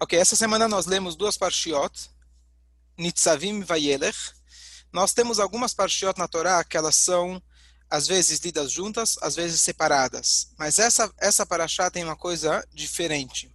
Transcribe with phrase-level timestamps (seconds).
[0.00, 2.10] Ok, essa semana nós lemos duas parshiot,
[2.98, 4.32] Nitzavim e Vayelech.
[4.92, 7.40] Nós temos algumas parshiot na Torá que elas são,
[7.88, 10.48] às vezes, lidas juntas, às vezes separadas.
[10.58, 13.54] Mas essa, essa parashá tem uma coisa diferente.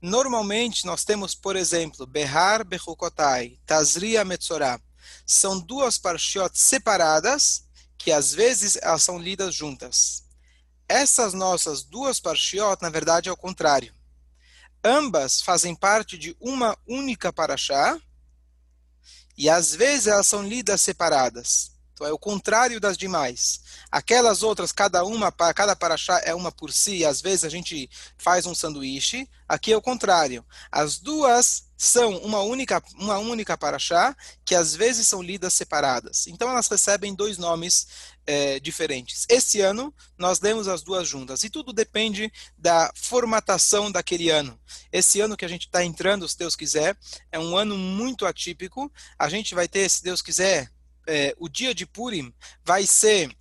[0.00, 4.80] Normalmente, nós temos, por exemplo, Behar Bechukotai, Tazria Metzorah.
[5.26, 7.64] São duas parshiot separadas,
[7.98, 10.24] que às vezes elas são lidas juntas.
[10.88, 13.94] Essas nossas duas parshiot, na verdade, é o contrário.
[14.82, 18.00] Ambas fazem parte de uma única paraxá,
[19.36, 21.72] e às vezes elas são lidas separadas.
[21.92, 23.60] Então é o contrário das demais.
[23.90, 27.90] Aquelas outras, cada uma, cada paraxá é uma por si, e às vezes a gente
[28.16, 29.28] faz um sanduíche.
[29.46, 30.44] Aqui é o contrário.
[30.72, 36.26] As duas são uma única, uma única paraxá, que às vezes são lidas separadas.
[36.26, 37.86] Então elas recebem dois nomes
[38.26, 39.24] é, diferentes.
[39.30, 41.42] Esse ano, nós lemos as duas juntas.
[41.42, 44.60] E tudo depende da formatação daquele ano.
[44.92, 46.98] Esse ano que a gente está entrando, se Deus quiser,
[47.32, 48.92] é um ano muito atípico.
[49.18, 50.70] A gente vai ter, se Deus quiser,
[51.06, 52.30] é, o dia de Purim
[52.62, 53.34] vai ser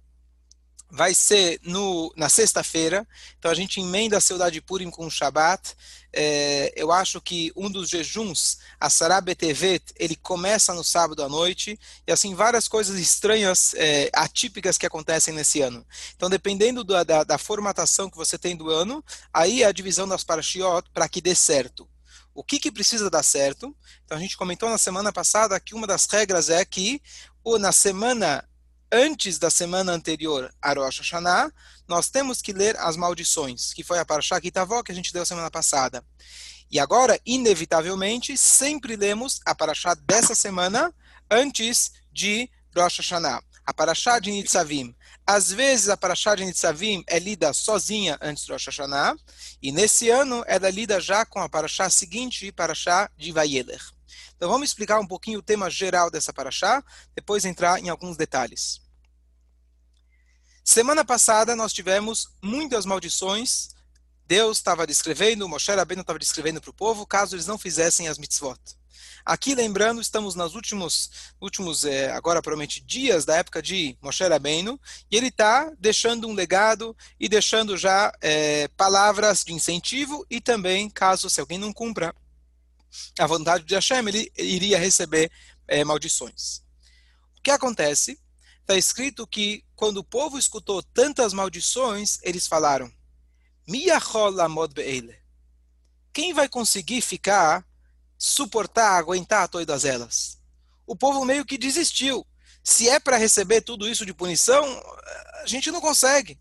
[0.90, 5.76] vai ser no, na sexta-feira, então a gente emenda a Saudade Purim com o Shabat.
[6.12, 11.30] É, eu acho que um dos jejuns, a Sarah Betevet, ele começa no sábado à
[11.30, 15.86] noite, e assim, várias coisas estranhas, é, atípicas que acontecem nesse ano.
[16.16, 20.08] Então, dependendo da, da, da, formatação que você tem do ano, aí é a divisão
[20.08, 21.88] das parashiot para que dê certo.
[22.34, 23.76] O que, que precisa dar certo?
[24.06, 27.02] Então, a gente comentou na semana passada que uma das regras é que
[27.44, 28.49] ou na semana
[28.92, 31.52] antes da semana anterior a Rosh Hashanah,
[31.88, 35.26] nós temos que ler as maldições, que foi a Parashá Kitavó que a gente deu
[35.26, 36.04] semana passada.
[36.72, 40.94] E agora, inevitavelmente, sempre lemos a Parashá dessa semana
[41.30, 43.42] antes de Rosh Hashanah.
[43.66, 44.96] A Parashá de Nitzavim.
[45.26, 49.16] Às vezes a Parashá de Nitzavim é lida sozinha antes de Rosh Hashanah,
[49.62, 53.99] e nesse ano ela é lida já com a Parashá seguinte, Parashá de Vayelech.
[54.40, 56.82] Então vamos explicar um pouquinho o tema geral dessa paraxá,
[57.14, 58.80] depois entrar em alguns detalhes.
[60.64, 63.72] Semana passada nós tivemos muitas maldições.
[64.26, 68.18] Deus estava descrevendo, Moshe Rabbeinu estava descrevendo para o povo, caso eles não fizessem as
[68.18, 68.58] mitzvot.
[69.26, 74.80] Aqui, lembrando, estamos nos últimos, últimos é, agora provavelmente, dias da época de Moshe Rabbeinu,
[75.12, 80.90] e ele está deixando um legado e deixando já é, palavras de incentivo e também,
[80.90, 82.16] caso se alguém não cumpra
[83.20, 85.32] a vontade de Hashem, ele iria receber
[85.68, 86.62] é, maldições.
[87.38, 88.20] O que acontece?
[88.62, 92.92] Está escrito que quando o povo escutou tantas maldições, eles falaram:
[96.14, 97.66] Quem vai conseguir ficar,
[98.18, 100.40] suportar, aguentar todas elas?
[100.86, 102.26] O povo meio que desistiu.
[102.64, 104.64] Se é para receber tudo isso de punição,
[105.42, 106.40] a gente não consegue.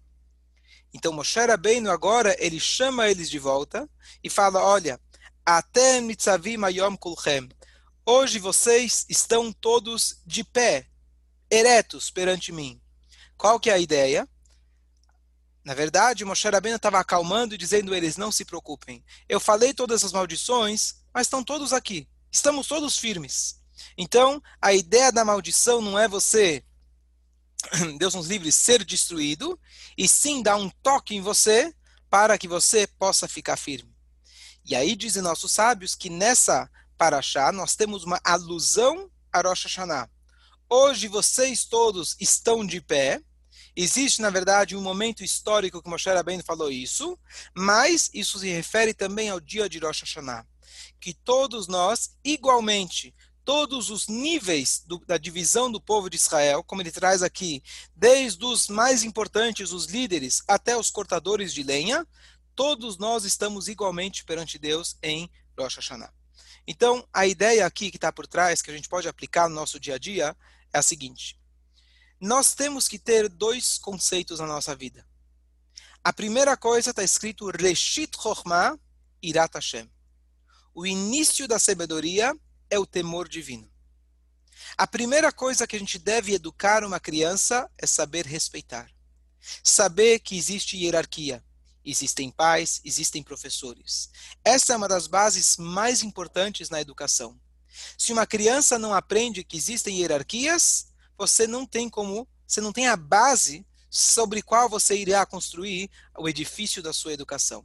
[0.93, 3.89] Então Moshe Rabbeinu agora ele chama eles de volta
[4.23, 5.01] e fala: olha,
[5.57, 7.49] até mitzavim ayom kulchem.
[8.05, 10.87] Hoje vocês estão todos de pé,
[11.51, 12.79] eretos perante mim.
[13.35, 14.29] Qual que é a ideia?
[15.65, 19.03] Na verdade, Moshe Rabbeinu estava acalmando e dizendo eles, não se preocupem.
[19.27, 22.07] Eu falei todas as maldições, mas estão todos aqui.
[22.31, 23.59] Estamos todos firmes.
[23.97, 26.63] Então, a ideia da maldição não é você,
[27.99, 29.59] Deus nos livre, ser destruído,
[29.97, 31.75] e sim dar um toque em você
[32.11, 33.98] para que você possa ficar firme.
[34.69, 40.11] E aí dizem nossos sábios que nessa paraxá nós temos uma alusão a Rosh Hashanah.
[40.69, 43.23] Hoje vocês todos estão de pé.
[43.75, 47.19] Existe, na verdade, um momento histórico que Moshe Rabbeinu falou isso,
[47.56, 50.47] mas isso se refere também ao dia de Rosh Hashanah.
[51.00, 53.15] Que todos nós, igualmente,
[53.47, 57.62] todos os níveis do, da divisão do povo de Israel, como ele traz aqui,
[57.97, 62.06] desde os mais importantes, os líderes, até os cortadores de lenha,
[62.59, 66.13] todos nós estamos igualmente perante Deus em Rosh Hashanah.
[66.67, 69.79] Então, a ideia aqui que está por trás, que a gente pode aplicar no nosso
[69.79, 70.37] dia a dia,
[70.73, 71.41] é a seguinte.
[72.21, 75.07] Nós temos que ter dois conceitos na nossa vida.
[76.03, 78.77] A primeira coisa está escrito Reshit Chochmah
[79.23, 79.89] Irat Hashem.
[80.75, 82.37] O início da sabedoria
[82.69, 83.71] é o temor divino.
[84.77, 88.91] A primeira coisa que a gente deve educar uma criança é saber respeitar.
[89.62, 91.41] Saber que existe hierarquia
[91.90, 94.11] existem pais, existem professores.
[94.44, 97.38] Essa é uma das bases mais importantes na educação.
[97.96, 102.88] Se uma criança não aprende que existem hierarquias, você não tem como, você não tem
[102.88, 107.64] a base sobre qual você irá construir o edifício da sua educação.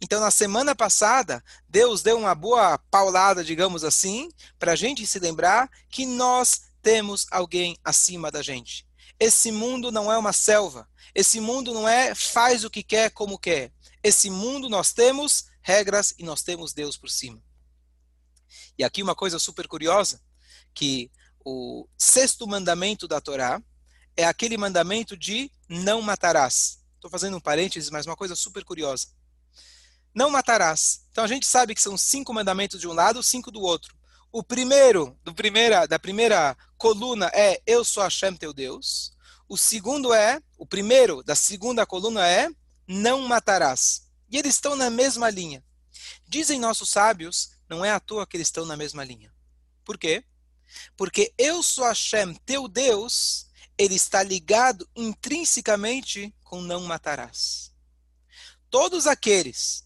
[0.00, 4.28] Então, na semana passada, Deus deu uma boa paulada, digamos assim,
[4.58, 8.86] para a gente se lembrar que nós temos alguém acima da gente.
[9.18, 10.88] Esse mundo não é uma selva.
[11.14, 13.72] Esse mundo não é faz o que quer como quer.
[14.02, 17.42] Esse mundo nós temos regras e nós temos Deus por cima.
[18.76, 20.20] E aqui uma coisa super curiosa,
[20.74, 21.10] que
[21.44, 23.62] o sexto mandamento da Torá
[24.16, 26.80] é aquele mandamento de não matarás.
[26.96, 29.08] Estou fazendo um parênteses, mas uma coisa super curiosa.
[30.14, 31.04] Não matarás.
[31.10, 33.96] Então a gente sabe que são cinco mandamentos de um lado, cinco do outro.
[34.36, 39.12] O primeiro, do primeira, da primeira coluna é Eu sou Hashem teu Deus.
[39.48, 42.48] O segundo é, o primeiro da segunda coluna é
[42.84, 44.10] Não matarás.
[44.28, 45.62] E eles estão na mesma linha.
[46.26, 49.32] Dizem nossos sábios, não é à toa que eles estão na mesma linha.
[49.84, 50.24] Por quê?
[50.96, 53.46] Porque eu sou Hashem, teu Deus,
[53.78, 57.72] ele está ligado intrinsecamente com não matarás.
[58.68, 59.83] Todos aqueles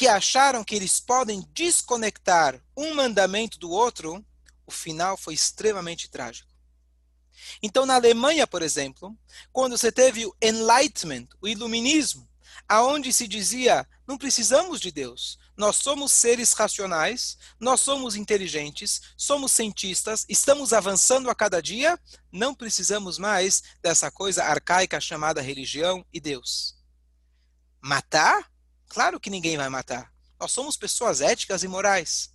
[0.00, 4.24] que acharam que eles podem desconectar um mandamento do outro,
[4.66, 6.50] o final foi extremamente trágico.
[7.62, 9.14] Então, na Alemanha, por exemplo,
[9.52, 12.26] quando você teve o Enlightenment, o iluminismo,
[12.66, 19.52] aonde se dizia, não precisamos de Deus, nós somos seres racionais, nós somos inteligentes, somos
[19.52, 22.00] cientistas, estamos avançando a cada dia,
[22.32, 26.74] não precisamos mais dessa coisa arcaica chamada religião e Deus.
[27.82, 28.50] Matar?
[28.90, 30.12] Claro que ninguém vai matar.
[30.38, 32.34] Nós somos pessoas éticas e morais.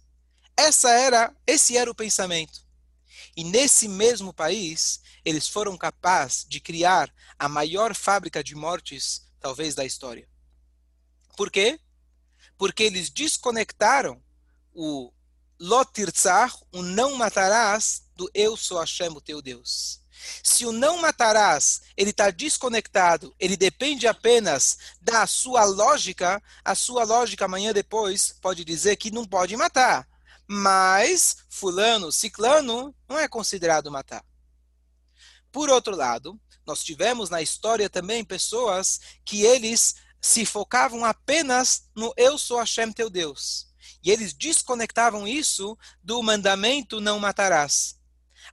[0.55, 2.65] Essa era, esse era o pensamento.
[3.35, 9.75] E nesse mesmo país, eles foram capazes de criar a maior fábrica de mortes, talvez,
[9.75, 10.29] da história.
[11.35, 11.77] Por quê?
[12.57, 14.23] Porque eles desconectaram
[14.73, 15.11] o
[15.59, 20.01] lotirzar, o não matarás, do eu sou Hashem, o teu Deus.
[20.43, 27.03] Se o não matarás, ele está desconectado, ele depende apenas da sua lógica, a sua
[27.03, 30.07] lógica amanhã depois pode dizer que não pode matar.
[30.47, 34.23] Mas fulano, ciclano, não é considerado matar.
[35.51, 42.13] Por outro lado, nós tivemos na história também pessoas que eles se focavam apenas no
[42.17, 43.67] eu sou Hashem teu Deus.
[44.03, 47.99] E eles desconectavam isso do mandamento não matarás.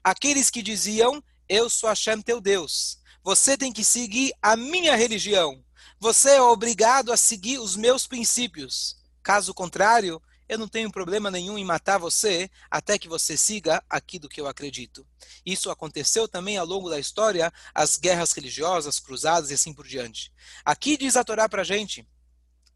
[0.05, 2.99] Aqueles que diziam eu sou Hashem teu Deus.
[3.23, 5.63] Você tem que seguir a minha religião.
[6.01, 8.97] Você é obrigado a seguir os meus princípios.
[9.23, 14.31] Caso contrário, eu não tenho problema nenhum em matar você até que você siga aquilo
[14.31, 15.07] que eu acredito.
[15.45, 20.33] Isso aconteceu também ao longo da história, as guerras religiosas, cruzadas e assim por diante.
[20.65, 22.09] Aqui diz a Torá para gente,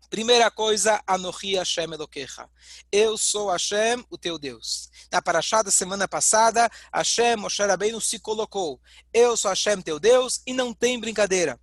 [0.08, 2.49] Primeira coisa, Anohi Hashem Elokecha.
[2.93, 4.88] Eu sou Hashem, o teu Deus.
[5.11, 8.81] Na paraxá da semana passada, Hashem, Moshe Rabbeinu, se colocou.
[9.12, 11.58] Eu sou Hashem, teu Deus, e não tem brincadeira.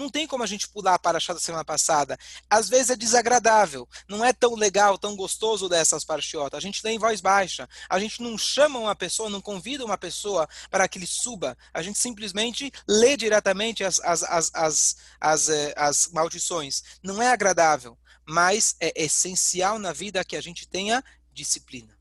[0.00, 2.18] Não tem como a gente pular a paraxá da semana passada.
[2.48, 3.86] Às vezes é desagradável.
[4.08, 6.56] Não é tão legal, tão gostoso dessas paraxiotas.
[6.56, 7.68] A gente lê em voz baixa.
[7.86, 11.54] A gente não chama uma pessoa, não convida uma pessoa para que ele suba.
[11.74, 16.82] A gente simplesmente lê diretamente as, as, as, as, as, eh, as maldições.
[17.02, 21.94] Não é agradável, mas é essencial na vida que a gente tenha disciplina.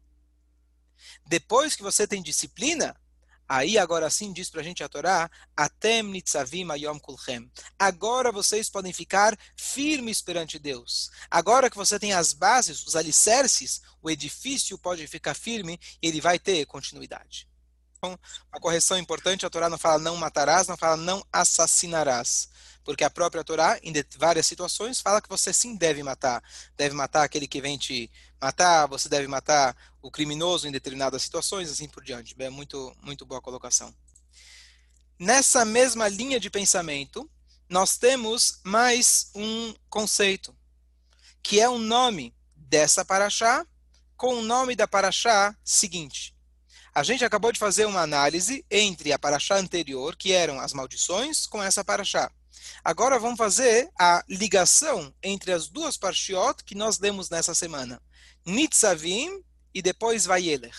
[1.28, 2.96] Depois que você tem disciplina,
[3.50, 7.51] Aí agora sim diz para a gente a Torá, Atem nitzavim ayom kulchem.
[7.80, 11.10] Agora vocês podem ficar firmes perante Deus.
[11.31, 16.22] Agora que você tem as bases, os alicerces, o edifício pode ficar firme e ele
[16.22, 17.50] vai ter continuidade.
[17.98, 18.18] Então,
[18.54, 22.50] uma correção importante, a Torá não fala não matarás, não fala não assassinarás
[22.89, 26.44] porque a própria Torá, em várias situações, fala que você sim deve matar.
[26.75, 28.09] Deve matar aquele que vem te
[28.41, 32.36] matar, você deve matar o criminoso em determinadas situações, assim por diante.
[32.39, 33.93] É muito, muito boa colocação.
[35.19, 37.29] Nessa mesma linha de pensamento,
[37.69, 40.58] nós temos mais um conceito,
[41.43, 43.67] que é o nome dessa paraxá
[44.17, 46.36] com o nome da paraxá seguinte.
[46.91, 51.46] A gente acabou de fazer uma análise entre a paraxá anterior, que eram as maldições,
[51.46, 52.31] com essa paraxá.
[52.84, 58.01] Agora vamos fazer a ligação entre as duas parshiot que nós lemos nessa semana.
[58.46, 60.75] Nitzavim e depois Vayeler.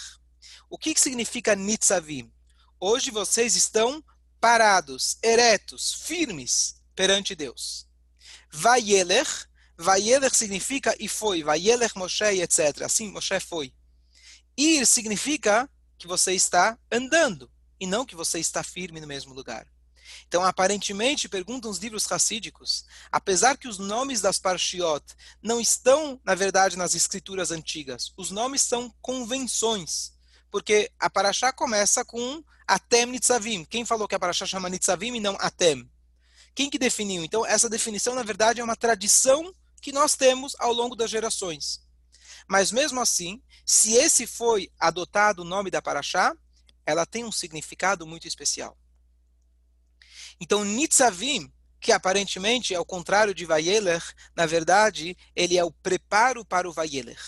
[0.68, 2.32] O que, que significa Nitzavim?
[2.78, 4.02] Hoje vocês estão
[4.40, 7.86] parados, eretos, firmes perante Deus.
[8.52, 9.26] Vayeler,
[9.76, 12.82] Vayeler significa e foi, Vayeler Moshe, etc.
[12.82, 13.72] Assim, Moshe foi.
[14.56, 15.68] Ir significa
[15.98, 19.66] que você está andando e não que você está firme no mesmo lugar.
[20.30, 25.04] Então, aparentemente, perguntam os livros racídicos, apesar que os nomes das parshiot
[25.42, 30.12] não estão, na verdade, nas escrituras antigas, os nomes são convenções,
[30.48, 33.64] porque a paraxá começa com Atem Nitzavim.
[33.64, 35.90] Quem falou que a paraxá chama Nitzavim e não Atem?
[36.54, 37.24] Quem que definiu?
[37.24, 41.80] Então, essa definição, na verdade, é uma tradição que nós temos ao longo das gerações.
[42.46, 46.32] Mas mesmo assim, se esse foi adotado o nome da paraxá,
[46.86, 48.78] ela tem um significado muito especial.
[50.40, 54.04] Então, Nitzavim que aparentemente é o contrário de Vayeler,
[54.36, 57.18] na verdade, ele é o preparo para o Vayeler.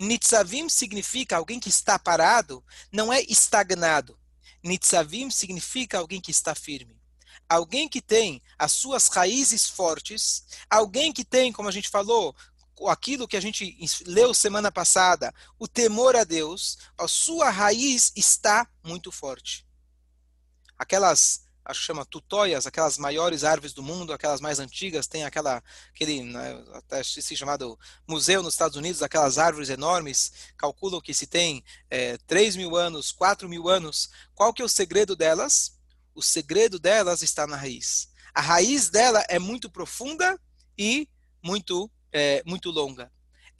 [0.00, 4.18] Nitzavim significa alguém que está parado, não é estagnado.
[4.64, 7.00] Nitzavim significa alguém que está firme.
[7.48, 12.34] Alguém que tem as suas raízes fortes, alguém que tem, como a gente falou,
[12.88, 18.66] aquilo que a gente leu semana passada, o temor a Deus, a sua raiz está
[18.82, 19.66] muito forte.
[20.78, 25.62] Aquelas acho que chama tutóias, aquelas maiores árvores do mundo, aquelas mais antigas, tem aquela,
[25.94, 31.26] aquele, né, até se chamado museu nos Estados Unidos, aquelas árvores enormes, calculam que se
[31.26, 35.78] tem é, 3 mil anos, 4 mil anos, qual que é o segredo delas?
[36.14, 38.08] O segredo delas está na raiz.
[38.34, 40.38] A raiz dela é muito profunda
[40.76, 41.08] e
[41.42, 43.10] muito, é, muito longa.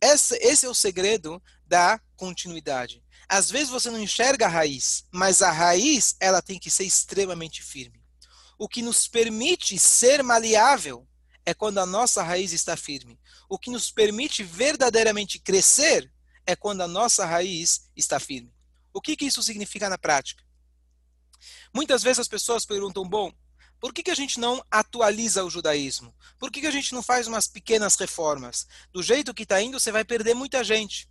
[0.01, 1.41] Esse, esse é o segredo
[1.73, 3.03] da continuidade.
[3.27, 7.63] Às vezes você não enxerga a raiz, mas a raiz ela tem que ser extremamente
[7.63, 8.05] firme.
[8.59, 11.09] O que nos permite ser maleável
[11.47, 13.19] é quando a nossa raiz está firme.
[13.49, 16.13] O que nos permite verdadeiramente crescer
[16.45, 18.55] é quando a nossa raiz está firme.
[18.93, 20.45] O que, que isso significa na prática?
[21.73, 23.33] Muitas vezes as pessoas perguntam: bom,
[23.81, 26.15] por que, que a gente não atualiza o judaísmo?
[26.39, 28.67] Por que, que a gente não faz umas pequenas reformas?
[28.93, 31.11] Do jeito que está indo, você vai perder muita gente.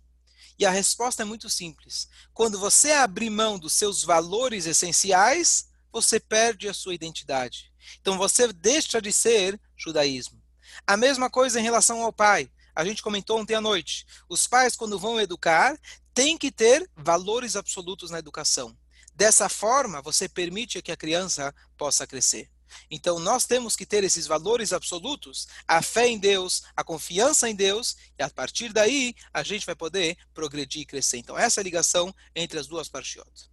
[0.62, 2.08] E a resposta é muito simples.
[2.32, 7.72] Quando você abrir mão dos seus valores essenciais, você perde a sua identidade.
[8.00, 10.40] Então você deixa de ser judaísmo.
[10.86, 12.48] A mesma coisa em relação ao pai.
[12.76, 14.06] A gente comentou ontem à noite.
[14.28, 15.76] Os pais, quando vão educar,
[16.14, 18.72] têm que ter valores absolutos na educação.
[19.16, 22.48] Dessa forma, você permite que a criança possa crescer.
[22.90, 27.54] Então, nós temos que ter esses valores absolutos, a fé em Deus, a confiança em
[27.54, 31.18] Deus, e a partir daí a gente vai poder progredir e crescer.
[31.18, 33.50] Então, essa é a ligação entre as duas parshiot.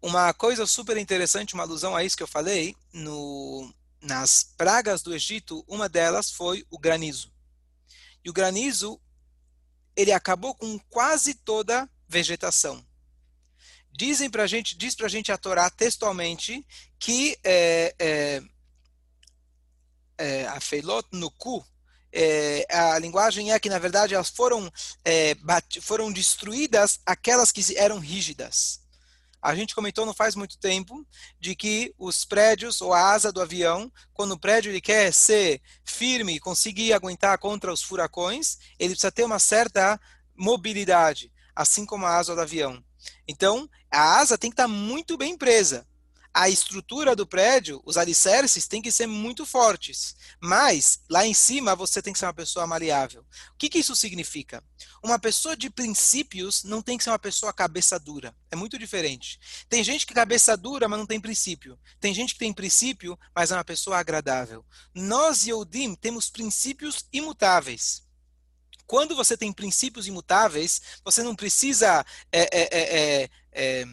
[0.00, 5.14] Uma coisa super interessante, uma alusão a isso que eu falei, no, nas pragas do
[5.14, 7.32] Egito, uma delas foi o granizo.
[8.24, 9.00] E o granizo,
[9.96, 12.84] ele acabou com quase toda a vegetação.
[13.92, 16.66] Dizem pra gente, diz pra gente a Torá textualmente
[16.98, 18.42] que é, é,
[20.18, 21.64] é, a feilot no cu,
[22.12, 24.70] é, a linguagem é que na verdade elas foram
[25.04, 25.34] é,
[25.80, 28.80] foram destruídas aquelas que eram rígidas.
[29.40, 31.04] A gente comentou não faz muito tempo
[31.40, 35.60] de que os prédios ou a asa do avião, quando o prédio ele quer ser
[35.84, 40.00] firme, conseguir aguentar contra os furacões, ele precisa ter uma certa
[40.36, 42.82] mobilidade, assim como a asa do avião.
[43.26, 45.86] Então, a asa tem que estar muito bem presa.
[46.34, 50.16] A estrutura do prédio, os alicerces, têm que ser muito fortes.
[50.40, 53.20] Mas, lá em cima, você tem que ser uma pessoa maleável.
[53.20, 54.64] O que, que isso significa?
[55.02, 58.34] Uma pessoa de princípios não tem que ser uma pessoa cabeça dura.
[58.50, 59.38] É muito diferente.
[59.68, 61.78] Tem gente que é cabeça dura, mas não tem princípio.
[62.00, 64.64] Tem gente que tem princípio, mas é uma pessoa agradável.
[64.94, 68.02] Nós, Yodim, temos princípios imutáveis
[68.92, 73.86] quando você tem princípios imutáveis, você não precisa é, é, é, é, é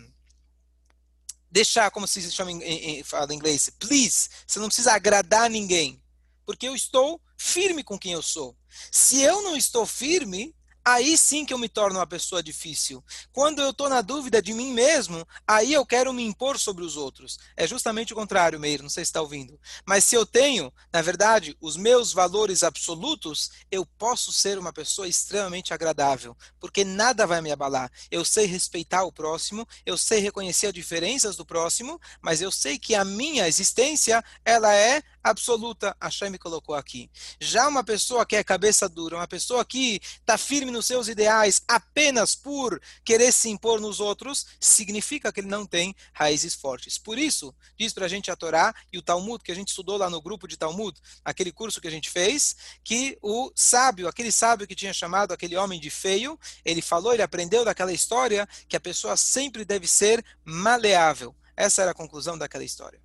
[1.49, 4.27] deixar, como se chama em, em, em inglês, please.
[4.45, 6.03] Você não precisa agradar ninguém.
[6.45, 8.53] Porque eu estou firme com quem eu sou.
[8.91, 13.03] Se eu não estou firme, aí sim que eu me torno uma pessoa difícil.
[13.31, 16.97] Quando eu estou na dúvida de mim mesmo, aí eu quero me impor sobre os
[16.97, 17.37] outros.
[17.55, 19.59] É justamente o contrário, Meir, não sei se está ouvindo.
[19.85, 25.07] Mas se eu tenho, na verdade, os meus valores absolutos, eu posso ser uma pessoa
[25.07, 27.91] extremamente agradável, porque nada vai me abalar.
[28.09, 32.77] Eu sei respeitar o próximo, eu sei reconhecer as diferenças do próximo, mas eu sei
[32.77, 35.95] que a minha existência, ela é absoluta.
[35.99, 37.09] A Hashem me colocou aqui.
[37.39, 41.61] Já uma pessoa que é cabeça dura, uma pessoa que está firme nos seus ideais
[41.67, 46.97] apenas por querer se impor nos outros, significa que ele não tem raízes fortes.
[46.97, 49.97] Por isso, diz para a gente a Torá e o Talmud, que a gente estudou
[49.97, 54.31] lá no grupo de Talmud, aquele curso que a gente fez, que o sábio, aquele
[54.31, 58.75] sábio que tinha chamado aquele homem de feio, ele falou, ele aprendeu daquela história que
[58.75, 61.35] a pessoa sempre deve ser maleável.
[61.55, 63.01] Essa era a conclusão daquela história.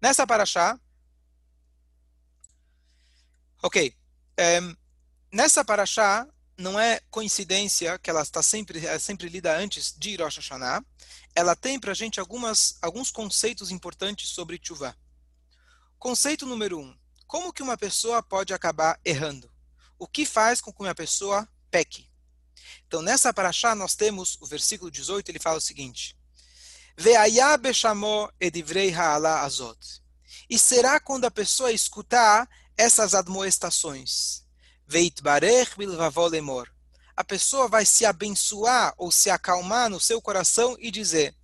[0.00, 0.78] Nessa paraxá,
[3.62, 3.94] Ok.
[4.38, 4.76] Um,
[5.32, 10.36] nessa paraxá, não é coincidência que ela está sempre, é sempre lida antes de Rosh
[10.36, 10.84] Hashanah.
[11.34, 14.96] Ela tem para a gente algumas, alguns conceitos importantes sobre Tchuvah.
[15.98, 16.96] Conceito número um.
[17.26, 19.50] Como que uma pessoa pode acabar errando?
[19.98, 22.08] O que faz com que uma pessoa peque?
[22.86, 26.16] Então, nessa paraxá, nós temos o versículo 18, ele fala o seguinte.
[28.40, 30.02] Edivrei azot.
[30.48, 34.45] E será quando a pessoa escutar essas admoestações.
[34.86, 35.74] Veit barech
[36.30, 36.72] lemor.
[37.16, 41.34] A pessoa vai se abençoar ou se acalmar no seu coração e dizer: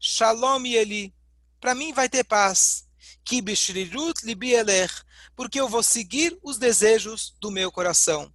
[0.00, 1.14] Shalom Eli,
[1.60, 2.86] para mim vai ter paz.
[3.24, 4.90] Ki bishrirut libi eler,
[5.34, 8.32] porque eu vou seguir os desejos do meu coração.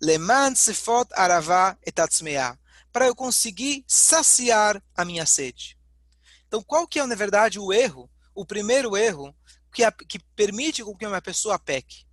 [0.00, 1.10] Leman sefot
[1.84, 2.58] etatzmeah,
[2.92, 5.76] para eu conseguir saciar a minha sede.
[6.46, 9.36] Então, qual que é, na verdade, o erro, o primeiro erro
[9.74, 12.07] que, a, que permite com que uma pessoa peque?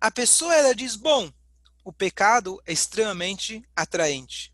[0.00, 1.30] A pessoa, ela diz, bom,
[1.84, 4.52] o pecado é extremamente atraente.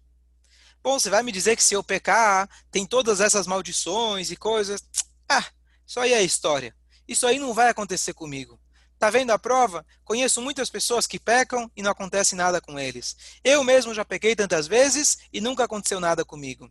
[0.83, 4.83] Bom, você vai me dizer que se eu pecar, tem todas essas maldições e coisas.
[5.29, 5.47] Ah,
[5.87, 6.75] isso aí é história.
[7.07, 8.61] Isso aí não vai acontecer comigo.
[8.99, 9.85] Tá vendo a prova?
[10.05, 13.17] Conheço muitas pessoas que pecam e não acontece nada com eles.
[13.43, 16.71] Eu mesmo já pequei tantas vezes e nunca aconteceu nada comigo.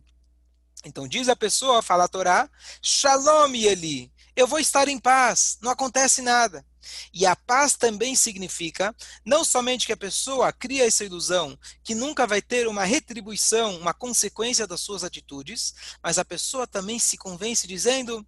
[0.84, 2.50] Então diz a pessoa, fala a Torá,
[2.80, 6.64] Shalom Eli, eu vou estar em paz, não acontece nada.
[7.12, 12.26] E a paz também significa não somente que a pessoa cria essa ilusão que nunca
[12.26, 17.66] vai ter uma retribuição, uma consequência das suas atitudes, mas a pessoa também se convence
[17.66, 18.26] dizendo: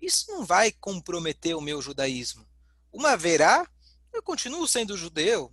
[0.00, 2.46] isso não vai comprometer o meu judaísmo.
[2.92, 3.68] Uma verá,
[4.12, 5.52] eu continuo sendo judeu.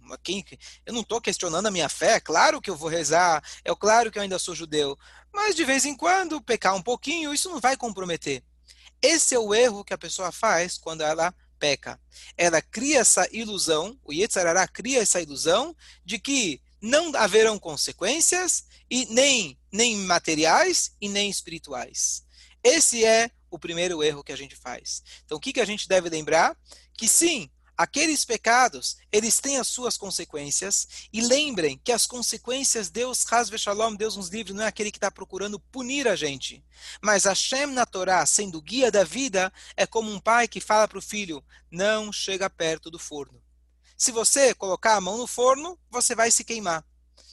[0.85, 2.19] Eu não estou questionando a minha fé.
[2.19, 3.43] Claro que eu vou rezar.
[3.63, 4.97] É claro que eu ainda sou judeu.
[5.33, 8.43] Mas de vez em quando, pecar um pouquinho, isso não vai comprometer.
[9.01, 11.97] Esse é o erro que a pessoa faz quando ela peca.
[12.35, 19.05] Ela cria essa ilusão, o Yetzarará cria essa ilusão de que não haverão consequências e
[19.05, 22.25] nem nem materiais e nem espirituais.
[22.61, 25.01] Esse é o primeiro erro que a gente faz.
[25.23, 26.57] Então, o que, que a gente deve lembrar?
[26.97, 27.49] Que sim,
[27.83, 33.95] aqueles pecados, eles têm as suas consequências, e lembrem que as consequências, Deus, Hasve Shalom,
[33.95, 36.63] Deus nos livre, não é aquele que está procurando punir a gente.
[37.01, 40.97] Mas Hashem na Torá, sendo guia da vida, é como um pai que fala para
[40.97, 43.41] o filho, não chega perto do forno.
[43.97, 46.85] Se você colocar a mão no forno, você vai se queimar.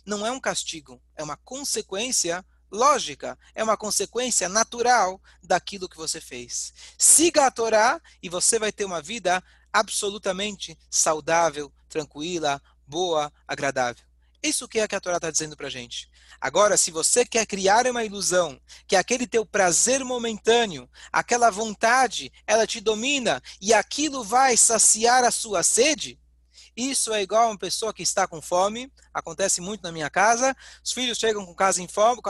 [0.05, 6.21] Não é um castigo, é uma consequência lógica, é uma consequência natural daquilo que você
[6.21, 6.73] fez.
[6.97, 9.43] Siga a Torá e você vai ter uma vida
[9.73, 14.05] absolutamente saudável, tranquila, boa, agradável.
[14.43, 16.09] Isso que é que a Torá está dizendo para a gente.
[16.41, 22.67] Agora, se você quer criar uma ilusão, que aquele teu prazer momentâneo, aquela vontade, ela
[22.67, 26.19] te domina e aquilo vai saciar a sua sede,
[26.75, 30.57] isso é igual a uma pessoa que está com fome, acontece muito na minha casa,
[30.83, 32.23] os filhos chegam com casa em, fome,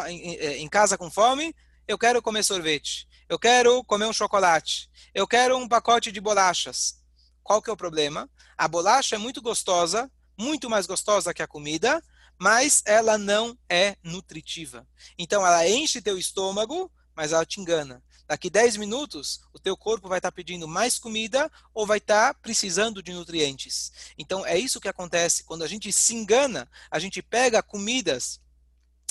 [0.58, 1.54] em casa com fome,
[1.86, 6.99] eu quero comer sorvete, eu quero comer um chocolate, eu quero um pacote de bolachas.
[7.42, 8.28] Qual que é o problema?
[8.56, 12.02] A bolacha é muito gostosa, muito mais gostosa que a comida,
[12.38, 14.86] mas ela não é nutritiva.
[15.18, 18.02] Então ela enche teu estômago, mas ela te engana.
[18.30, 22.32] Daqui 10 minutos, o teu corpo vai estar tá pedindo mais comida ou vai estar
[22.32, 23.90] tá precisando de nutrientes.
[24.16, 25.42] Então, é isso que acontece.
[25.42, 28.40] Quando a gente se engana, a gente pega comidas,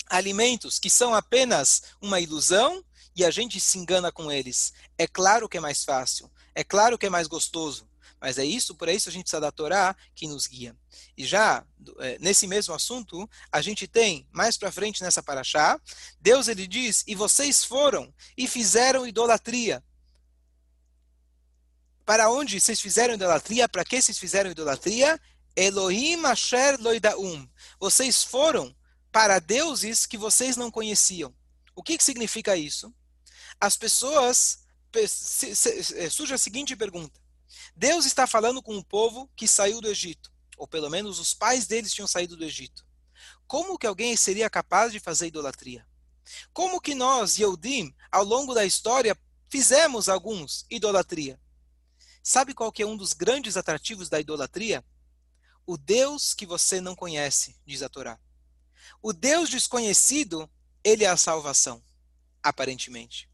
[0.08, 2.82] alimentos que são apenas uma ilusão
[3.13, 4.72] e a gente se engana com eles.
[4.98, 6.32] É claro que é mais fácil.
[6.56, 7.88] É claro que é mais gostoso.
[8.21, 10.75] Mas é isso, por isso a gente precisa da Torá que nos guia.
[11.17, 11.65] E já
[11.99, 15.79] é, nesse mesmo assunto, a gente tem mais para frente nessa paraxá,
[16.19, 19.84] Deus ele diz: "E vocês foram e fizeram idolatria".
[22.05, 23.69] Para onde vocês fizeram idolatria?
[23.69, 25.19] Para que vocês fizeram idolatria?
[25.55, 27.47] Elohim Asher Loidaum.
[27.79, 28.75] Vocês foram
[29.12, 31.34] para deuses que vocês não conheciam.
[31.75, 32.93] O que, que significa isso?
[33.60, 34.60] As pessoas
[36.10, 37.19] surge a seguinte pergunta:
[37.76, 41.68] Deus está falando com um povo que saiu do Egito, ou pelo menos os pais
[41.68, 42.86] deles tinham saído do Egito.
[43.48, 45.88] Como que alguém seria capaz de fazer idolatria?
[46.54, 49.18] Como que nós, Yehudim, ao longo da história,
[49.50, 51.40] fizemos alguns idolatria?
[52.22, 54.86] Sabe qual que é um dos grandes atrativos da idolatria?
[55.66, 58.20] O Deus que você não conhece, diz a Torá.
[59.02, 60.50] O Deus desconhecido,
[60.84, 61.84] ele é a salvação,
[62.44, 63.29] aparentemente.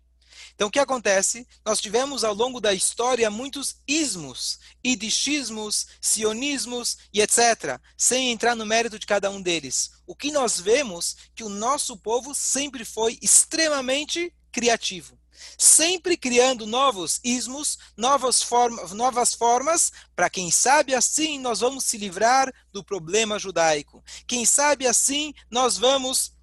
[0.54, 1.48] Então, o que acontece?
[1.66, 8.66] Nós tivemos ao longo da história muitos ismos, idichismos, sionismos e etc., sem entrar no
[8.66, 9.92] mérito de cada um deles.
[10.06, 15.18] O que nós vemos que o nosso povo sempre foi extremamente criativo
[15.58, 21.98] sempre criando novos ismos, novas, forma, novas formas, para quem sabe assim nós vamos se
[21.98, 24.04] livrar do problema judaico.
[24.28, 26.34] Quem sabe assim nós vamos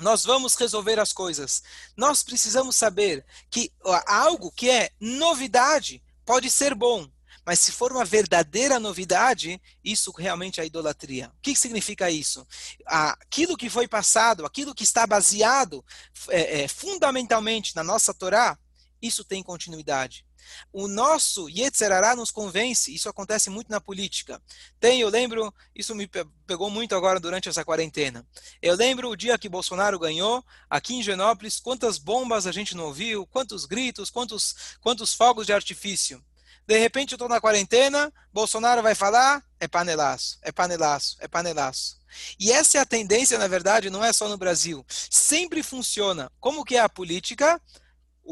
[0.00, 1.62] nós vamos resolver as coisas.
[1.96, 3.72] Nós precisamos saber que
[4.06, 7.08] algo que é novidade pode ser bom,
[7.44, 11.32] mas se for uma verdadeira novidade, isso realmente é idolatria.
[11.36, 12.46] O que significa isso?
[12.86, 15.84] Aquilo que foi passado, aquilo que está baseado
[16.28, 18.58] é, é, fundamentalmente na nossa Torá,
[19.00, 20.24] isso tem continuidade.
[20.72, 24.40] O nosso Yetzerará nos convence, isso acontece muito na política.
[24.78, 26.08] Tem, eu lembro, isso me
[26.46, 28.26] pegou muito agora durante essa quarentena.
[28.60, 32.86] Eu lembro o dia que Bolsonaro ganhou, aqui em Genópolis, quantas bombas a gente não
[32.86, 36.22] ouviu, quantos gritos, quantos, quantos fogos de artifício.
[36.66, 41.98] De repente eu estou na quarentena, Bolsonaro vai falar, é panelaço, é panelaço, é panelaço.
[42.38, 44.84] E essa é a tendência, na verdade, não é só no Brasil.
[44.88, 46.30] Sempre funciona.
[46.38, 47.60] Como que é a política?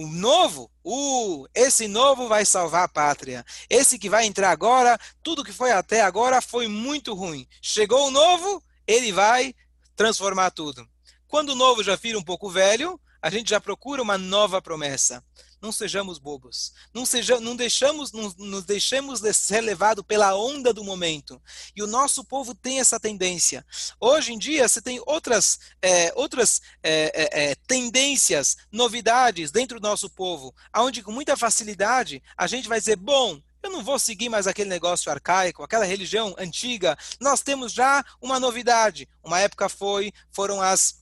[0.00, 3.44] O novo, uh, esse novo vai salvar a pátria.
[3.68, 7.48] Esse que vai entrar agora, tudo que foi até agora foi muito ruim.
[7.60, 9.52] Chegou o novo, ele vai
[9.96, 10.88] transformar tudo.
[11.26, 15.22] Quando o novo já vira um pouco velho, a gente já procura uma nova promessa
[15.60, 16.72] não sejamos bobos.
[16.94, 21.40] Não, seja, não deixamos, não, nos deixemos ser levados pela onda do momento.
[21.74, 23.66] E o nosso povo tem essa tendência.
[24.00, 29.88] Hoje em dia, você tem outras, é, outras é, é, é tendências, novidades dentro do
[29.88, 34.28] nosso povo, onde com muita facilidade a gente vai dizer, bom, eu não vou seguir
[34.28, 36.96] mais aquele negócio arcaico, aquela religião antiga.
[37.20, 39.08] Nós temos já uma novidade.
[39.22, 40.97] Uma época foi, foram as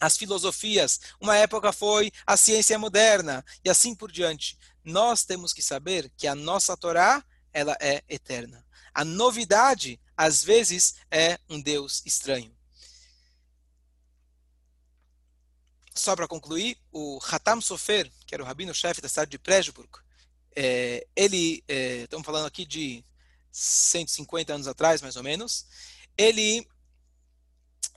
[0.00, 4.58] as filosofias, uma época foi a ciência moderna e assim por diante.
[4.82, 8.64] Nós temos que saber que a nossa Torá, ela é eterna.
[8.94, 12.56] A novidade, às vezes, é um Deus estranho.
[15.94, 19.90] Só para concluir, o Hatam Sofer, que era o rabino-chefe da cidade de Prejburg,
[20.56, 23.04] é, ele, é, estamos falando aqui de
[23.52, 25.66] 150 anos atrás, mais ou menos,
[26.16, 26.66] ele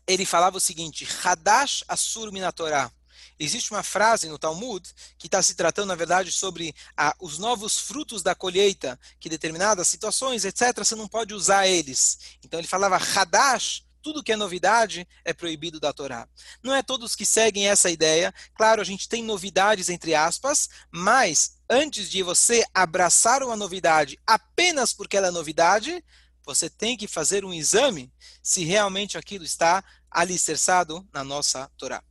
[0.08, 2.92] ele falava o seguinte: Hadash Asur Minatorá.
[3.40, 4.88] Existe uma frase no Talmud
[5.18, 9.88] que está se tratando, na verdade, sobre ah, os novos frutos da colheita, que determinadas
[9.88, 12.38] situações, etc., você não pode usar eles.
[12.44, 16.28] Então ele falava Hadash, tudo que é novidade é proibido da Torá.
[16.62, 18.34] Não é todos que seguem essa ideia.
[18.56, 24.94] Claro, a gente tem novidades, entre aspas, mas antes de você abraçar uma novidade apenas
[24.94, 26.04] porque ela é novidade,
[26.46, 32.04] você tem que fazer um exame se realmente aquilo está alicerçado na nossa Torá.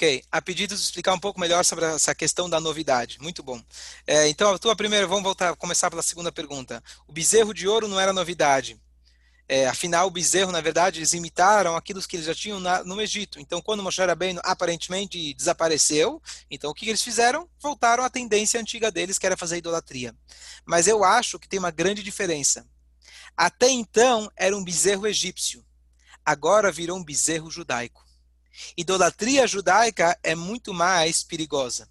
[0.00, 3.18] Ok, a pedido de explicar um pouco melhor sobre essa questão da novidade.
[3.20, 3.62] Muito bom.
[4.06, 6.82] É, então, a tua primeira, vamos voltar, começar pela segunda pergunta.
[7.06, 8.80] O bezerro de ouro não era novidade.
[9.52, 13.02] É, afinal, o bezerro, na verdade, eles imitaram aquilo que eles já tinham na, no
[13.02, 13.40] Egito.
[13.40, 17.50] Então, quando Moshe Rabbeinu aparentemente desapareceu, então o que eles fizeram?
[17.58, 20.14] Voltaram à tendência antiga deles, que era fazer idolatria.
[20.64, 22.64] Mas eu acho que tem uma grande diferença.
[23.36, 25.66] Até então, era um bezerro egípcio.
[26.24, 28.04] Agora virou um bezerro judaico.
[28.76, 31.88] Idolatria judaica é muito mais perigosa.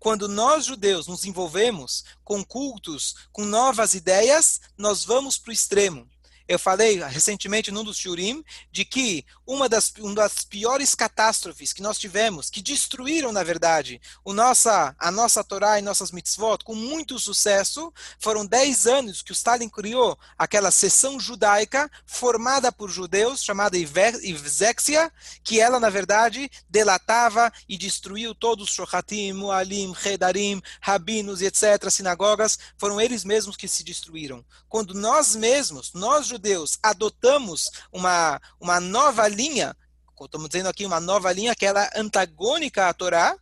[0.00, 6.10] Quando nós judeus nos envolvemos com cultos, com novas ideias, nós vamos para o extremo.
[6.48, 11.82] Eu falei recentemente num dos Shurim de que uma das, uma das piores catástrofes que
[11.82, 16.74] nós tivemos, que destruíram, na verdade, o nossa, a nossa Torá e nossas mitzvot com
[16.74, 23.42] muito sucesso, foram 10 anos que o Stalin criou aquela seção judaica formada por judeus,
[23.42, 25.12] chamada Ivzexia,
[25.44, 32.58] que ela, na verdade, delatava e destruiu todos os Shohatim, Mualim, Redarim, rabinos etc., sinagogas,
[32.76, 34.44] foram eles mesmos que se destruíram.
[34.68, 39.76] Quando nós mesmos, nós judeus adotamos uma, uma nova linha,
[40.20, 43.36] estamos dizendo aqui uma nova linha que ela é antagônica à Torá,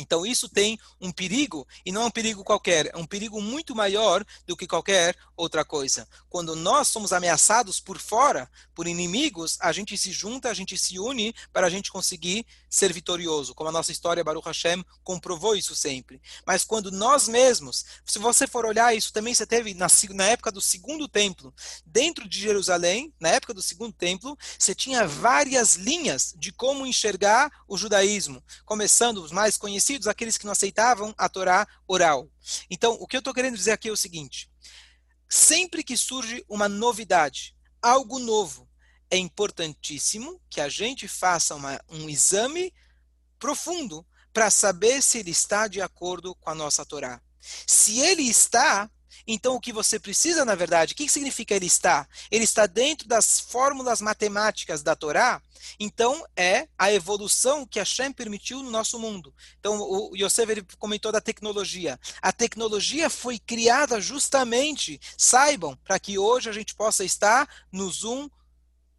[0.00, 3.76] então isso tem um perigo, e não é um perigo qualquer, é um perigo muito
[3.76, 6.08] maior do que qualquer outra coisa.
[6.28, 10.98] Quando nós somos ameaçados por fora, por inimigos, a gente se junta, a gente se
[10.98, 15.74] une para a gente conseguir ser vitorioso, como a nossa história Baruch Hashem comprovou isso
[15.74, 16.20] sempre.
[16.46, 20.50] Mas quando nós mesmos, se você for olhar isso também você teve na, na época
[20.50, 21.52] do segundo templo,
[21.84, 27.50] dentro de Jerusalém, na época do segundo templo, você tinha várias linhas de como enxergar
[27.68, 32.28] o judaísmo, começando os mais conhecidos, aqueles que não aceitavam a Torá oral.
[32.70, 34.50] Então, o que eu estou querendo dizer aqui é o seguinte:
[35.28, 38.68] sempre que surge uma novidade, algo novo,
[39.10, 42.72] é importantíssimo que a gente faça uma, um exame
[43.38, 47.20] profundo para saber se ele está de acordo com a nossa Torá.
[47.66, 48.88] Se ele está,
[49.26, 52.06] então, o que você precisa, na verdade, o que significa ele está?
[52.30, 55.40] Ele está dentro das fórmulas matemáticas da Torá,
[55.78, 59.34] então é a evolução que a Shem permitiu no nosso mundo.
[59.58, 61.98] Então, o Yosef ele comentou da tecnologia.
[62.20, 68.28] A tecnologia foi criada justamente, saibam, para que hoje a gente possa estar no Zoom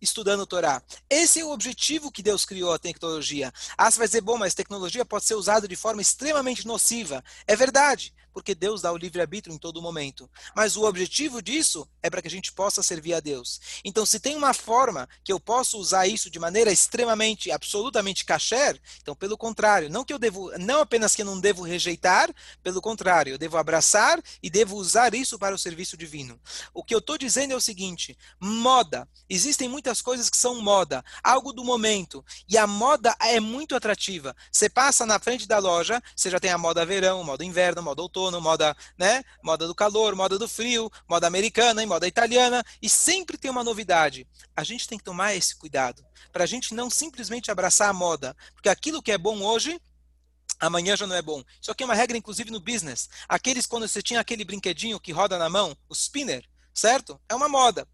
[0.02, 0.82] estudando Torá.
[1.10, 3.54] Esse é o objetivo que Deus criou a tecnologia.
[3.78, 7.24] Ah, você vai dizer, bom, mas tecnologia pode ser usada de forma extremamente nociva.
[7.46, 10.30] É verdade, porque Deus dá o livre-arbítrio em todo momento.
[10.56, 13.60] Mas o objetivo disso é para que a gente possa servir a Deus.
[13.84, 18.80] Então, se tem uma forma que eu posso usar isso de maneira extremamente, absolutamente kasher,
[19.02, 22.82] então, pelo contrário, não que eu devo, não apenas que eu não devo rejeitar, pelo
[22.82, 26.40] contrário, eu devo abraçar e devo usar isso para o serviço divino.
[26.74, 29.08] O que eu estou dizendo é o seguinte: moda.
[29.30, 32.24] Existem muitas coisas que são moda, algo do momento.
[32.50, 34.36] E a moda é muito atrativa.
[34.52, 38.02] Você passa na frente da loja, você já tem a moda verão, moda inverno, moda
[38.02, 42.90] outono, moda, né, moda do calor, moda do frio, moda americana e moda italiana, e
[42.90, 44.28] sempre tem uma novidade.
[44.56, 48.36] A gente tem que tomar esse cuidado, para a gente não simplesmente abraçar a moda,
[48.54, 49.82] porque aquilo que é bom hoje
[50.60, 51.44] amanhã já não é bom.
[51.60, 53.10] Isso aqui é uma regra, inclusive, no business.
[53.28, 57.20] Aqueles, quando você tinha aquele brinquedinho que roda na mão, o spinner, certo?
[57.28, 57.88] É uma moda.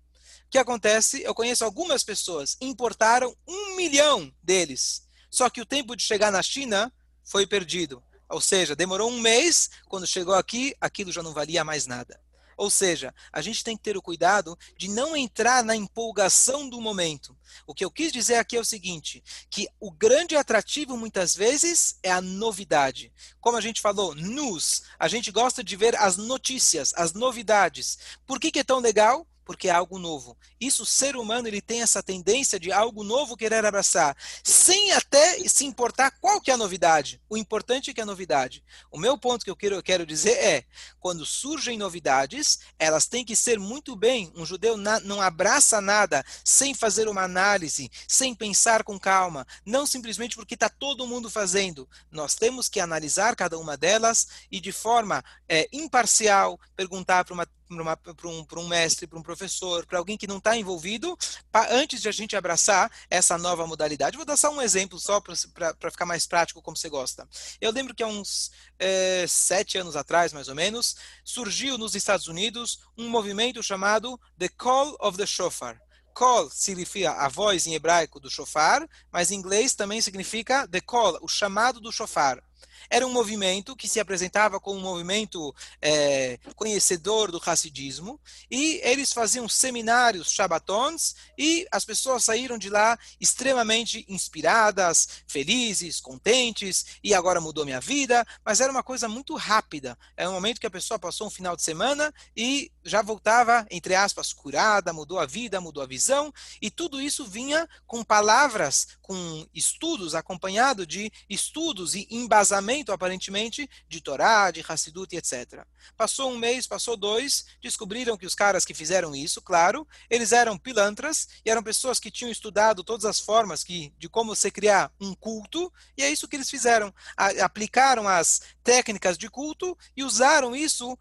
[0.48, 1.22] O que acontece?
[1.24, 5.08] Eu conheço algumas pessoas, importaram um milhão deles.
[5.30, 6.92] Só que o tempo de chegar na China
[7.24, 8.04] foi perdido.
[8.30, 12.20] Ou seja, demorou um mês, quando chegou aqui, aquilo já não valia mais nada.
[12.58, 16.82] Ou seja, a gente tem que ter o cuidado de não entrar na empolgação do
[16.82, 17.38] momento.
[17.68, 22.00] O que eu quis dizer aqui é o seguinte: que o grande atrativo muitas vezes
[22.02, 23.14] é a novidade.
[23.40, 28.00] Como a gente falou, news, a gente gosta de ver as notícias, as novidades.
[28.26, 29.28] Por que, que é tão legal?
[29.48, 30.38] Porque é algo novo.
[30.60, 35.40] Isso, o ser humano, ele tem essa tendência de algo novo querer abraçar, sem até
[35.48, 37.22] se importar qual que é a novidade.
[37.30, 38.62] O importante é que é a novidade.
[38.92, 40.66] O meu ponto que eu quero, eu quero dizer é,
[41.00, 44.34] quando surgem novidades, elas têm que ser muito bem.
[44.36, 49.88] Um judeu na, não abraça nada sem fazer uma análise, sem pensar com calma, não
[49.88, 51.88] simplesmente porque está todo mundo fazendo.
[52.12, 57.48] Nós temos que analisar cada uma delas e de forma é, imparcial perguntar para uma
[57.68, 61.18] para um, um mestre, para um professor, para alguém que não está envolvido,
[61.52, 64.18] pra, antes de a gente abraçar essa nova modalidade.
[64.18, 67.28] Vou dar só um exemplo, só para ficar mais prático, como você gosta.
[67.60, 72.28] Eu lembro que há uns é, sete anos atrás, mais ou menos, surgiu nos Estados
[72.28, 75.80] Unidos um movimento chamado The Call of the Shofar.
[76.14, 81.16] Call significa a voz em hebraico do shofar, mas em inglês também significa the call,
[81.22, 82.42] o chamado do shofar
[82.90, 88.20] era um movimento que se apresentava como um movimento é, conhecedor do racidismo,
[88.50, 96.86] e eles faziam seminários shabatons, e as pessoas saíram de lá extremamente inspiradas, felizes, contentes,
[97.04, 99.98] e agora mudou minha vida, mas era uma coisa muito rápida.
[100.16, 103.96] Era um momento que a pessoa passou um final de semana e já voltava, entre
[103.96, 109.46] aspas, curada, mudou a vida, mudou a visão, e tudo isso vinha com palavras, com
[109.54, 115.66] estudos, acompanhado de estudos e embasamento aparentemente, de Torá, de Hassidut, etc.
[115.96, 120.58] Passou um mês, passou dois, descobriram que os caras que fizeram isso, claro, eles eram
[120.58, 124.92] pilantras e eram pessoas que tinham estudado todas as formas que, de como você criar
[125.00, 126.94] um culto, e é isso que eles fizeram.
[127.16, 130.98] A, aplicaram as técnicas de culto e usaram isso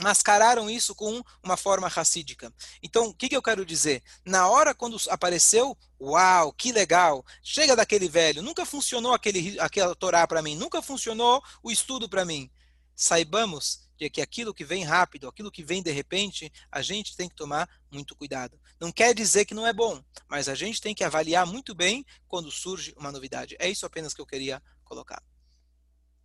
[0.00, 2.52] mascararam isso com uma forma racídica.
[2.82, 4.02] Então, o que, que eu quero dizer?
[4.24, 10.26] Na hora quando apareceu, uau, que legal, chega daquele velho, nunca funcionou aquele, aquela Torá
[10.26, 12.50] para mim, nunca funcionou o estudo para mim.
[12.94, 17.28] Saibamos de que aquilo que vem rápido, aquilo que vem de repente, a gente tem
[17.28, 18.58] que tomar muito cuidado.
[18.80, 22.04] Não quer dizer que não é bom, mas a gente tem que avaliar muito bem
[22.26, 23.56] quando surge uma novidade.
[23.58, 25.22] É isso apenas que eu queria colocar.